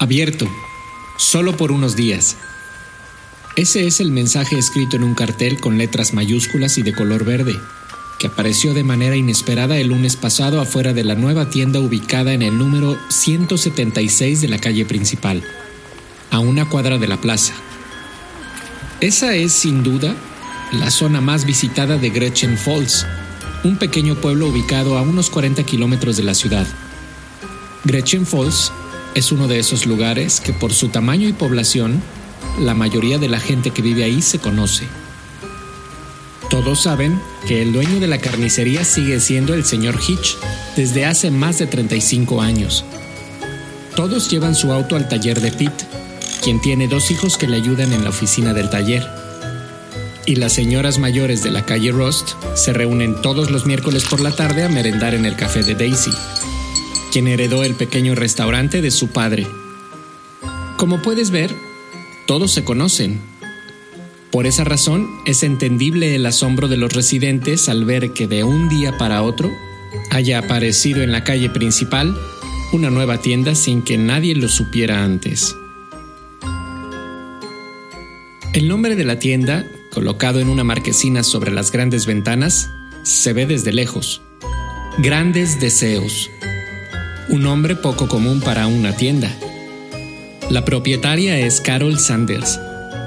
Abierto, 0.00 0.48
solo 1.18 1.58
por 1.58 1.70
unos 1.72 1.94
días. 1.94 2.38
Ese 3.54 3.86
es 3.86 4.00
el 4.00 4.10
mensaje 4.10 4.56
escrito 4.56 4.96
en 4.96 5.04
un 5.04 5.14
cartel 5.14 5.60
con 5.60 5.76
letras 5.76 6.14
mayúsculas 6.14 6.78
y 6.78 6.82
de 6.82 6.94
color 6.94 7.26
verde, 7.26 7.54
que 8.18 8.28
apareció 8.28 8.72
de 8.72 8.82
manera 8.82 9.14
inesperada 9.14 9.76
el 9.76 9.88
lunes 9.88 10.16
pasado 10.16 10.58
afuera 10.58 10.94
de 10.94 11.04
la 11.04 11.16
nueva 11.16 11.50
tienda 11.50 11.80
ubicada 11.80 12.32
en 12.32 12.40
el 12.40 12.56
número 12.56 12.96
176 13.10 14.40
de 14.40 14.48
la 14.48 14.58
calle 14.58 14.86
principal, 14.86 15.42
a 16.30 16.38
una 16.38 16.66
cuadra 16.66 16.96
de 16.96 17.06
la 17.06 17.20
plaza. 17.20 17.52
Esa 19.02 19.34
es, 19.34 19.52
sin 19.52 19.82
duda, 19.82 20.16
la 20.72 20.90
zona 20.90 21.20
más 21.20 21.44
visitada 21.44 21.98
de 21.98 22.08
Gretchen 22.08 22.56
Falls, 22.56 23.04
un 23.64 23.76
pequeño 23.76 24.14
pueblo 24.14 24.46
ubicado 24.46 24.96
a 24.96 25.02
unos 25.02 25.28
40 25.28 25.62
kilómetros 25.64 26.16
de 26.16 26.22
la 26.22 26.32
ciudad. 26.32 26.66
Gretchen 27.84 28.24
Falls 28.24 28.72
es 29.14 29.32
uno 29.32 29.48
de 29.48 29.58
esos 29.58 29.86
lugares 29.86 30.40
que 30.40 30.52
por 30.52 30.72
su 30.72 30.88
tamaño 30.88 31.28
y 31.28 31.32
población, 31.32 32.00
la 32.58 32.74
mayoría 32.74 33.18
de 33.18 33.28
la 33.28 33.40
gente 33.40 33.70
que 33.70 33.82
vive 33.82 34.04
ahí 34.04 34.22
se 34.22 34.38
conoce. 34.38 34.86
Todos 36.48 36.82
saben 36.82 37.20
que 37.46 37.62
el 37.62 37.72
dueño 37.72 38.00
de 38.00 38.08
la 38.08 38.18
carnicería 38.18 38.84
sigue 38.84 39.20
siendo 39.20 39.54
el 39.54 39.64
señor 39.64 40.00
Hitch 40.06 40.36
desde 40.76 41.06
hace 41.06 41.30
más 41.30 41.58
de 41.58 41.66
35 41.66 42.42
años. 42.42 42.84
Todos 43.94 44.30
llevan 44.30 44.54
su 44.54 44.72
auto 44.72 44.96
al 44.96 45.08
taller 45.08 45.40
de 45.40 45.52
Pete, 45.52 45.86
quien 46.42 46.60
tiene 46.60 46.88
dos 46.88 47.10
hijos 47.10 47.36
que 47.36 47.46
le 47.46 47.56
ayudan 47.56 47.92
en 47.92 48.04
la 48.04 48.10
oficina 48.10 48.52
del 48.52 48.70
taller. 48.70 49.06
Y 50.26 50.36
las 50.36 50.52
señoras 50.52 50.98
mayores 50.98 51.42
de 51.42 51.50
la 51.50 51.64
calle 51.64 51.92
Rust 51.92 52.30
se 52.54 52.72
reúnen 52.72 53.20
todos 53.22 53.50
los 53.50 53.66
miércoles 53.66 54.04
por 54.08 54.20
la 54.20 54.32
tarde 54.32 54.64
a 54.64 54.68
merendar 54.68 55.14
en 55.14 55.26
el 55.26 55.36
café 55.36 55.62
de 55.62 55.74
Daisy, 55.74 56.12
quien 57.10 57.28
heredó 57.28 57.64
el 57.64 57.74
pequeño 57.74 58.14
restaurante 58.14 58.80
de 58.80 58.90
su 58.90 59.08
padre. 59.08 59.46
Como 60.76 61.02
puedes 61.02 61.30
ver, 61.30 61.54
todos 62.26 62.52
se 62.52 62.64
conocen. 62.64 63.20
Por 64.30 64.46
esa 64.46 64.64
razón 64.64 65.08
es 65.26 65.42
entendible 65.42 66.14
el 66.14 66.24
asombro 66.24 66.68
de 66.68 66.76
los 66.76 66.92
residentes 66.92 67.68
al 67.68 67.84
ver 67.84 68.12
que 68.12 68.28
de 68.28 68.44
un 68.44 68.68
día 68.68 68.96
para 68.96 69.22
otro 69.22 69.50
haya 70.10 70.38
aparecido 70.38 71.02
en 71.02 71.10
la 71.10 71.24
calle 71.24 71.50
principal 71.50 72.16
una 72.72 72.90
nueva 72.90 73.18
tienda 73.18 73.56
sin 73.56 73.82
que 73.82 73.98
nadie 73.98 74.36
lo 74.36 74.48
supiera 74.48 75.04
antes. 75.04 75.56
El 78.52 78.68
nombre 78.68 78.94
de 78.94 79.04
la 79.04 79.18
tienda, 79.18 79.66
colocado 79.92 80.40
en 80.40 80.48
una 80.48 80.64
marquesina 80.64 81.24
sobre 81.24 81.50
las 81.50 81.72
grandes 81.72 82.06
ventanas, 82.06 82.70
se 83.02 83.32
ve 83.32 83.46
desde 83.46 83.72
lejos. 83.72 84.22
Grandes 84.98 85.60
deseos 85.60 86.30
un 87.28 87.42
nombre 87.42 87.76
poco 87.76 88.08
común 88.08 88.40
para 88.40 88.66
una 88.66 88.96
tienda. 88.96 89.30
La 90.50 90.64
propietaria 90.64 91.38
es 91.38 91.60
Carol 91.60 91.98
Sanders, 91.98 92.58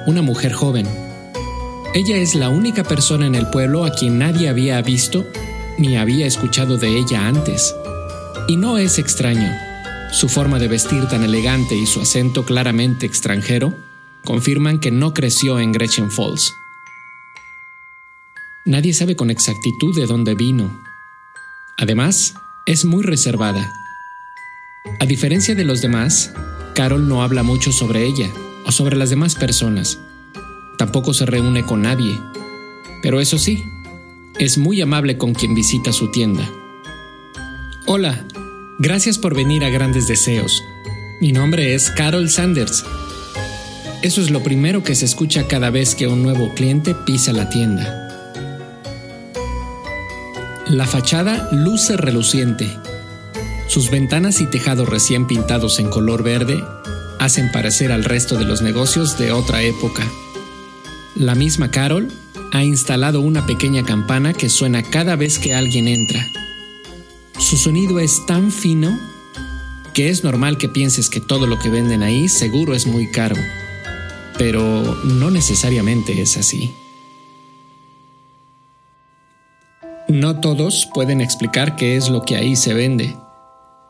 una 0.06 0.22
mujer 0.22 0.54
joven. 0.54 0.88
Ella 1.94 2.18
es 2.18 2.36
la 2.36 2.50
única 2.50 2.84
persona 2.84 3.28
en 3.28 3.36
el 3.36 3.48
pueblo 3.48 3.84
a 3.84 3.92
quien 3.92 4.18
nadie 4.18 4.48
había 4.48 4.82
visto 4.82 5.28
ni 5.78 5.98
había 5.98 6.26
escuchado 6.26 6.78
de 6.78 6.98
ella 6.98 7.28
antes. 7.28 7.76
Y 8.48 8.56
no 8.56 8.78
es 8.78 8.98
extraño. 8.98 9.52
Su 10.12 10.30
forma 10.30 10.60
de 10.60 10.68
vestir 10.68 11.08
tan 11.08 11.24
elegante 11.24 11.76
y 11.76 11.86
su 11.86 12.00
acento 12.00 12.46
claramente 12.46 13.06
extranjero 13.06 13.76
confirman 14.24 14.80
que 14.80 14.92
no 14.92 15.14
creció 15.14 15.60
en 15.60 15.72
Gretchen 15.72 16.12
Falls. 16.12 16.54
Nadie 18.66 18.94
sabe 18.94 19.18
con 19.18 19.30
exactitud 19.30 19.94
de 19.96 20.06
dónde 20.06 20.36
vino. 20.36 20.82
Además, 21.78 22.36
es 22.66 22.86
muy 22.86 23.04
reservada 23.04 23.83
a 25.00 25.06
diferencia 25.06 25.56
de 25.56 25.64
los 25.64 25.82
demás, 25.82 26.34
Carol 26.76 27.08
no 27.08 27.24
habla 27.24 27.44
mucho 27.44 27.72
sobre 27.72 28.06
ella 28.06 28.30
o 28.66 28.72
sobre 28.72 28.96
las 28.96 29.10
demás 29.10 29.36
personas. 29.36 30.00
Tampoco 30.78 31.14
se 31.14 31.26
reúne 31.26 31.66
con 31.66 31.82
nadie. 31.82 32.20
Pero 33.02 33.20
eso 33.20 33.38
sí, 33.38 33.64
es 34.40 34.58
muy 34.58 34.82
amable 34.82 35.18
con 35.18 35.34
quien 35.34 35.56
visita 35.56 35.92
su 35.92 36.12
tienda. 36.12 36.50
Hola, 37.86 38.26
gracias 38.80 39.18
por 39.18 39.36
venir 39.36 39.64
a 39.64 39.70
Grandes 39.70 40.08
Deseos. 40.08 40.64
Mi 41.22 41.32
nombre 41.32 41.74
es 41.74 41.90
Carol 41.92 42.30
Sanders. 42.30 42.86
Eso 44.02 44.22
es 44.22 44.32
lo 44.32 44.44
primero 44.44 44.84
que 44.84 44.96
se 44.96 45.06
escucha 45.06 45.48
cada 45.48 45.70
vez 45.70 45.96
que 45.96 46.08
un 46.08 46.24
nuevo 46.24 46.54
cliente 46.56 46.96
pisa 47.06 47.32
la 47.32 47.50
tienda. 47.50 48.00
La 50.68 50.88
fachada 50.88 51.50
luce 51.52 51.98
reluciente 51.98 52.70
sus 53.74 53.90
ventanas 53.90 54.40
y 54.40 54.46
tejados 54.46 54.88
recién 54.88 55.26
pintados 55.26 55.80
en 55.80 55.90
color 55.90 56.22
verde 56.22 56.64
hacen 57.18 57.52
parecer 57.52 57.92
al 57.92 58.04
resto 58.04 58.38
de 58.38 58.46
los 58.46 58.62
negocios 58.62 59.18
de 59.18 59.32
otra 59.32 59.64
época. 59.64 60.04
La 61.16 61.34
misma 61.34 61.72
Carol 61.72 62.08
ha 62.52 62.64
instalado 62.64 63.20
una 63.22 63.48
pequeña 63.48 63.84
campana 63.84 64.34
que 64.34 64.50
suena 64.50 64.84
cada 64.84 65.16
vez 65.16 65.40
que 65.40 65.56
alguien 65.56 65.88
entra. 65.88 66.24
Su 67.40 67.58
sonido 67.58 68.00
es 68.00 68.24
tan 68.28 68.52
fino 68.52 68.96
que 69.96 70.10
es 70.10 70.24
normal 70.24 70.60
que 70.60 70.70
pienses 70.70 71.10
que 71.10 71.20
todo 71.20 71.48
lo 71.48 71.58
que 71.58 71.70
venden 71.70 72.04
ahí 72.04 72.30
seguro 72.30 72.76
es 72.76 72.86
muy 72.86 73.10
caro, 73.10 73.38
pero 74.38 75.02
no 75.04 75.32
necesariamente 75.32 76.22
es 76.22 76.38
así. 76.38 76.76
No 80.08 80.42
todos 80.42 80.88
pueden 80.94 81.22
explicar 81.22 81.76
qué 81.76 81.98
es 81.98 82.10
lo 82.10 82.22
que 82.22 82.36
ahí 82.36 82.56
se 82.56 82.76
vende. 82.76 83.16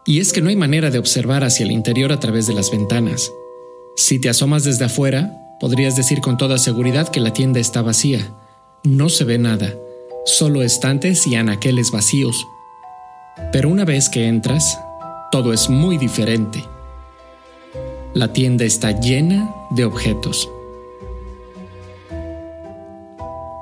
Y 0.05 0.19
es 0.19 0.33
que 0.33 0.41
no 0.41 0.49
hay 0.49 0.55
manera 0.55 0.89
de 0.89 0.99
observar 0.99 1.43
hacia 1.43 1.63
el 1.65 1.71
interior 1.71 2.11
a 2.11 2.19
través 2.19 2.45
de 2.45 2.53
las 2.53 2.71
ventanas. 2.71 3.31
Si 3.95 4.19
te 4.19 4.29
asomas 4.29 4.63
desde 4.63 4.85
afuera, 4.85 5.31
podrías 5.59 5.95
decir 5.95 6.19
con 6.19 6.37
toda 6.37 6.57
seguridad 6.57 7.07
que 7.07 7.21
la 7.21 7.31
tienda 7.31 7.59
está 7.59 7.81
vacía. 7.81 8.33
No 8.83 9.07
se 9.07 9.23
ve 9.23 9.37
nada, 9.37 9.73
solo 10.25 10.61
estantes 10.61 11.25
y 11.25 11.35
anaqueles 11.35 11.91
vacíos. 11.91 12.35
Pero 13.53 13.69
una 13.69 13.85
vez 13.85 14.09
que 14.09 14.27
entras, 14.27 14.77
todo 15.31 15.53
es 15.53 15.69
muy 15.69 15.97
diferente. 15.97 16.63
La 18.13 18.33
tienda 18.33 18.65
está 18.65 18.91
llena 18.99 19.49
de 19.71 19.85
objetos. 19.85 20.49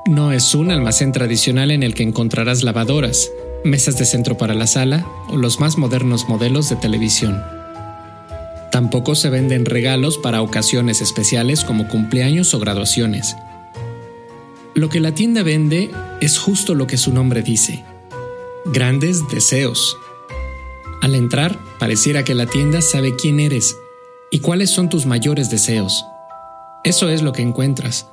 No 0.07 0.31
es 0.31 0.55
un 0.55 0.71
almacén 0.71 1.11
tradicional 1.11 1.69
en 1.69 1.83
el 1.83 1.93
que 1.93 2.03
encontrarás 2.03 2.63
lavadoras, 2.63 3.31
mesas 3.63 3.97
de 3.97 4.05
centro 4.05 4.37
para 4.37 4.53
la 4.53 4.67
sala 4.67 5.05
o 5.29 5.37
los 5.37 5.59
más 5.59 5.77
modernos 5.77 6.27
modelos 6.27 6.69
de 6.69 6.75
televisión. 6.75 7.43
Tampoco 8.71 9.15
se 9.15 9.29
venden 9.29 9.65
regalos 9.65 10.17
para 10.17 10.41
ocasiones 10.41 11.01
especiales 11.01 11.65
como 11.65 11.87
cumpleaños 11.87 12.53
o 12.53 12.59
graduaciones. 12.59 13.35
Lo 14.73 14.89
que 14.89 15.01
la 15.01 15.13
tienda 15.13 15.43
vende 15.43 15.91
es 16.21 16.39
justo 16.39 16.73
lo 16.73 16.87
que 16.87 16.97
su 16.97 17.13
nombre 17.13 17.41
dice, 17.41 17.83
grandes 18.65 19.27
deseos. 19.27 19.97
Al 21.01 21.15
entrar, 21.15 21.59
pareciera 21.79 22.23
que 22.23 22.35
la 22.35 22.45
tienda 22.45 22.81
sabe 22.81 23.15
quién 23.15 23.39
eres 23.39 23.75
y 24.31 24.39
cuáles 24.39 24.69
son 24.69 24.87
tus 24.87 25.05
mayores 25.05 25.49
deseos. 25.49 26.05
Eso 26.85 27.09
es 27.09 27.21
lo 27.21 27.33
que 27.33 27.41
encuentras. 27.41 28.07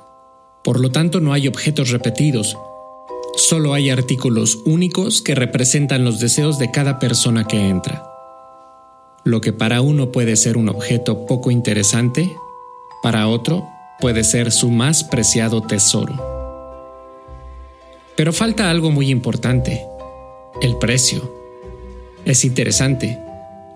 Por 0.63 0.81
lo 0.81 0.91
tanto, 0.91 1.21
no 1.21 1.31
hay 1.31 1.47
objetos 1.47 1.89
repetidos, 1.89 2.57
Solo 3.39 3.73
hay 3.73 3.89
artículos 3.89 4.59
únicos 4.65 5.21
que 5.21 5.33
representan 5.33 6.03
los 6.03 6.19
deseos 6.19 6.59
de 6.59 6.71
cada 6.71 6.99
persona 6.99 7.45
que 7.45 7.69
entra. 7.69 8.03
Lo 9.23 9.39
que 9.39 9.53
para 9.53 9.79
uno 9.79 10.11
puede 10.11 10.35
ser 10.35 10.57
un 10.57 10.67
objeto 10.67 11.25
poco 11.25 11.49
interesante, 11.49 12.35
para 13.01 13.29
otro 13.29 13.65
puede 14.01 14.25
ser 14.25 14.51
su 14.51 14.69
más 14.69 15.05
preciado 15.05 15.61
tesoro. 15.61 16.13
Pero 18.17 18.33
falta 18.33 18.69
algo 18.69 18.91
muy 18.91 19.09
importante, 19.09 19.85
el 20.61 20.77
precio. 20.77 21.33
Es 22.25 22.43
interesante, 22.43 23.19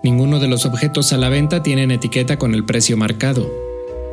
ninguno 0.02 0.40
de 0.40 0.48
los 0.48 0.66
objetos 0.66 1.14
a 1.14 1.16
la 1.16 1.30
venta 1.30 1.62
tienen 1.62 1.90
etiqueta 1.90 2.38
con 2.38 2.54
el 2.54 2.66
precio 2.66 2.98
marcado, 2.98 3.50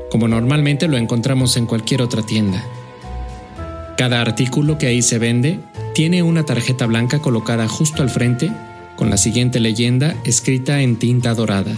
como 0.09 0.30
normalmente 0.30 0.88
lo 0.88 0.95
encontramos 0.95 1.57
en 1.57 1.65
cualquier 1.65 2.01
otra 2.01 2.25
tienda. 2.25 2.65
Cada 4.01 4.19
artículo 4.19 4.80
que 4.80 4.88
ahí 4.88 5.03
se 5.03 5.19
vende 5.19 5.59
tiene 5.94 6.24
una 6.24 6.44
tarjeta 6.44 6.88
blanca 6.88 7.19
colocada 7.19 7.68
justo 7.68 8.01
al 8.01 8.09
frente 8.09 8.51
con 8.95 9.12
la 9.12 9.18
siguiente 9.18 9.59
leyenda 9.59 10.15
escrita 10.24 10.81
en 10.81 10.95
tinta 10.95 11.36
dorada. 11.36 11.77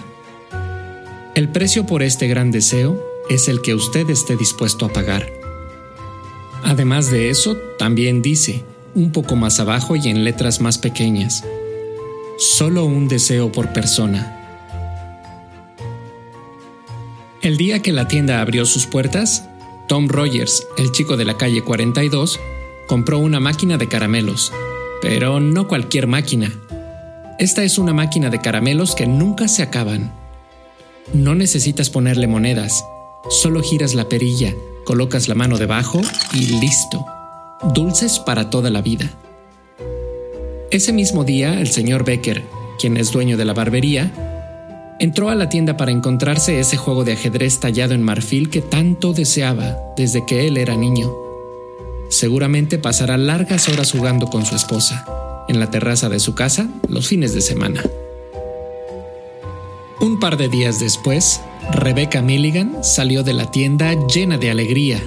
El 1.35 1.49
precio 1.49 1.85
por 1.85 2.01
este 2.01 2.29
gran 2.29 2.49
deseo 2.49 2.97
es 3.29 3.49
el 3.49 3.61
que 3.61 3.75
usted 3.75 4.09
esté 4.09 4.37
dispuesto 4.37 4.85
a 4.85 4.93
pagar. 4.93 5.29
Además 6.63 7.11
de 7.11 7.29
eso, 7.29 7.57
también 7.77 8.21
dice, 8.21 8.63
un 8.95 9.11
poco 9.11 9.35
más 9.35 9.59
abajo 9.59 9.97
y 9.97 10.07
en 10.07 10.23
letras 10.23 10.61
más 10.61 10.77
pequeñas, 10.77 11.43
solo 12.37 12.85
un 12.85 13.09
deseo 13.09 13.51
por 13.51 13.73
persona. 13.73 14.39
El 17.41 17.57
día 17.57 17.81
que 17.81 17.91
la 17.91 18.07
tienda 18.07 18.39
abrió 18.39 18.65
sus 18.65 18.85
puertas, 18.85 19.49
Tom 19.87 20.07
Rogers, 20.07 20.65
el 20.77 20.91
chico 20.91 21.17
de 21.17 21.25
la 21.25 21.37
calle 21.37 21.61
42, 21.61 22.39
compró 22.87 23.19
una 23.19 23.39
máquina 23.39 23.77
de 23.77 23.87
caramelos, 23.87 24.53
pero 25.01 25.39
no 25.39 25.67
cualquier 25.67 26.07
máquina. 26.07 26.51
Esta 27.37 27.63
es 27.63 27.77
una 27.77 27.93
máquina 27.93 28.29
de 28.29 28.39
caramelos 28.39 28.95
que 28.95 29.07
nunca 29.07 29.47
se 29.47 29.61
acaban. 29.61 30.13
No 31.13 31.35
necesitas 31.35 31.89
ponerle 31.89 32.27
monedas, 32.27 32.85
solo 33.29 33.61
giras 33.61 33.93
la 33.93 34.07
perilla, 34.07 34.53
colocas 34.85 35.27
la 35.27 35.35
mano 35.35 35.57
debajo 35.57 35.99
y 36.33 36.59
listo. 36.59 37.05
Dulces 37.73 38.19
para 38.19 38.49
toda 38.49 38.69
la 38.69 38.81
vida. 38.81 39.11
Ese 40.71 40.93
mismo 40.93 41.25
día, 41.25 41.59
el 41.59 41.67
señor 41.67 42.05
Becker, 42.05 42.41
quien 42.79 42.95
es 42.97 43.11
dueño 43.11 43.35
de 43.35 43.45
la 43.45 43.53
barbería, 43.53 44.32
entró 45.03 45.29
a 45.29 45.35
la 45.35 45.49
tienda 45.49 45.75
para 45.75 45.91
encontrarse 45.91 46.61
ese 46.61 46.77
juego 46.77 47.03
de 47.03 47.11
ajedrez 47.11 47.59
tallado 47.59 47.93
en 47.93 48.01
marfil 48.01 48.49
que 48.49 48.61
tanto 48.61 49.11
deseaba 49.11 49.77
desde 49.97 50.25
que 50.25 50.47
él 50.47 50.55
era 50.55 50.77
niño. 50.77 51.11
Seguramente 52.09 52.77
pasará 52.77 53.17
largas 53.17 53.67
horas 53.67 53.91
jugando 53.91 54.27
con 54.27 54.45
su 54.45 54.55
esposa, 54.55 55.05
en 55.49 55.59
la 55.59 55.69
terraza 55.69 56.07
de 56.07 56.21
su 56.21 56.35
casa, 56.35 56.69
los 56.87 57.05
fines 57.05 57.33
de 57.33 57.41
semana. 57.41 57.83
Un 59.99 60.21
par 60.21 60.37
de 60.37 60.47
días 60.47 60.79
después, 60.79 61.41
Rebecca 61.73 62.21
Milligan 62.21 62.81
salió 62.81 63.23
de 63.23 63.33
la 63.33 63.51
tienda 63.51 63.93
llena 64.07 64.37
de 64.37 64.51
alegría. 64.51 65.03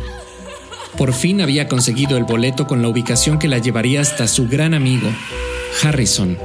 Por 0.99 1.15
fin 1.15 1.41
había 1.41 1.69
conseguido 1.69 2.19
el 2.19 2.25
boleto 2.25 2.67
con 2.67 2.83
la 2.83 2.89
ubicación 2.89 3.39
que 3.39 3.49
la 3.49 3.59
llevaría 3.59 4.03
hasta 4.03 4.29
su 4.29 4.47
gran 4.47 4.75
amigo, 4.75 5.09
Harrison, 5.83 6.37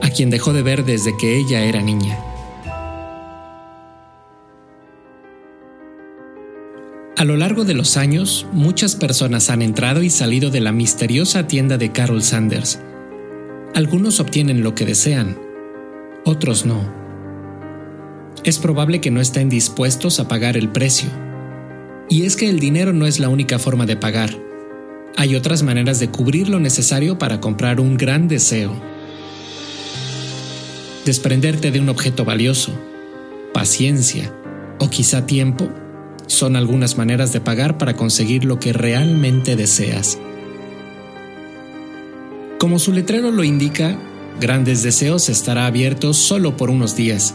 a 0.00 0.10
quien 0.10 0.30
dejó 0.30 0.52
de 0.52 0.62
ver 0.62 0.84
desde 0.84 1.16
que 1.16 1.36
ella 1.36 1.62
era 1.62 1.82
niña. 1.82 2.33
A 7.16 7.24
lo 7.24 7.36
largo 7.36 7.64
de 7.64 7.74
los 7.74 7.96
años, 7.96 8.44
muchas 8.50 8.96
personas 8.96 9.48
han 9.48 9.62
entrado 9.62 10.02
y 10.02 10.10
salido 10.10 10.50
de 10.50 10.60
la 10.60 10.72
misteriosa 10.72 11.46
tienda 11.46 11.78
de 11.78 11.92
Carol 11.92 12.24
Sanders. 12.24 12.80
Algunos 13.72 14.18
obtienen 14.18 14.64
lo 14.64 14.74
que 14.74 14.84
desean, 14.84 15.38
otros 16.24 16.66
no. 16.66 16.92
Es 18.42 18.58
probable 18.58 19.00
que 19.00 19.12
no 19.12 19.20
estén 19.20 19.48
dispuestos 19.48 20.18
a 20.18 20.26
pagar 20.26 20.56
el 20.56 20.70
precio. 20.70 21.08
Y 22.10 22.24
es 22.24 22.34
que 22.34 22.48
el 22.48 22.58
dinero 22.58 22.92
no 22.92 23.06
es 23.06 23.20
la 23.20 23.28
única 23.28 23.60
forma 23.60 23.86
de 23.86 23.96
pagar. 23.96 24.30
Hay 25.16 25.36
otras 25.36 25.62
maneras 25.62 26.00
de 26.00 26.10
cubrir 26.10 26.48
lo 26.48 26.58
necesario 26.58 27.16
para 27.16 27.40
comprar 27.40 27.78
un 27.78 27.96
gran 27.96 28.26
deseo. 28.26 28.74
Desprenderte 31.04 31.70
de 31.70 31.78
un 31.78 31.90
objeto 31.90 32.24
valioso, 32.24 32.72
paciencia 33.52 34.34
o 34.80 34.90
quizá 34.90 35.26
tiempo 35.26 35.70
son 36.26 36.56
algunas 36.56 36.96
maneras 36.96 37.32
de 37.32 37.40
pagar 37.40 37.78
para 37.78 37.96
conseguir 37.96 38.44
lo 38.44 38.58
que 38.58 38.72
realmente 38.72 39.56
deseas. 39.56 40.18
Como 42.58 42.78
su 42.78 42.92
letrero 42.92 43.30
lo 43.30 43.44
indica, 43.44 43.98
Grandes 44.40 44.82
Deseos 44.82 45.28
estará 45.28 45.66
abierto 45.66 46.14
solo 46.14 46.56
por 46.56 46.70
unos 46.70 46.96
días. 46.96 47.34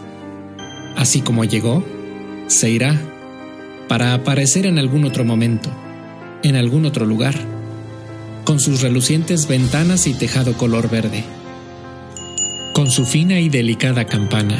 Así 0.97 1.21
como 1.21 1.45
llegó, 1.45 1.83
se 2.47 2.69
irá 2.69 2.99
para 3.87 4.13
aparecer 4.13 4.65
en 4.65 4.79
algún 4.79 5.05
otro 5.05 5.23
momento, 5.23 5.69
en 6.43 6.55
algún 6.55 6.85
otro 6.85 7.05
lugar, 7.05 7.35
con 8.43 8.59
sus 8.59 8.81
relucientes 8.81 9.47
ventanas 9.47 10.07
y 10.07 10.13
tejado 10.13 10.53
color 10.53 10.89
verde, 10.89 11.23
con 12.73 12.89
su 12.89 13.05
fina 13.05 13.39
y 13.39 13.49
delicada 13.49 14.05
campana, 14.05 14.57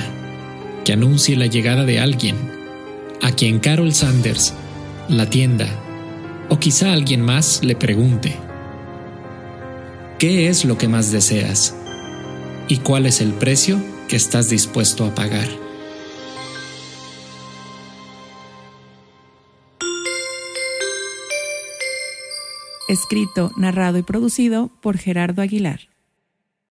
que 0.86 0.94
anuncie 0.94 1.36
la 1.36 1.48
llegada 1.48 1.86
de 1.86 2.00
alguien, 2.00 2.59
a 3.22 3.32
quien 3.32 3.60
Carol 3.60 3.94
Sanders, 3.94 4.54
la 5.08 5.30
tienda, 5.30 5.68
o 6.50 6.60
quizá 6.60 6.94
alguien 6.94 7.22
más 7.22 7.64
le 7.64 7.76
pregunte, 7.76 8.36
¿qué 10.18 10.48
es 10.48 10.66
lo 10.66 10.78
que 10.78 10.88
más 10.88 11.12
deseas? 11.12 11.76
¿Y 12.68 12.78
cuál 12.78 13.06
es 13.06 13.22
el 13.22 13.34
precio 13.34 13.82
que 14.08 14.16
estás 14.16 14.50
dispuesto 14.50 15.06
a 15.06 15.16
pagar? 15.16 15.48
escrito, 22.90 23.52
narrado 23.56 24.00
y 24.00 24.02
producido 24.02 24.72
por 24.82 24.98
Gerardo 24.98 25.44
Aguilar. 25.44 25.90